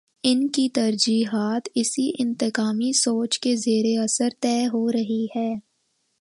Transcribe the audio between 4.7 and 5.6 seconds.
ہو رہی ہیں۔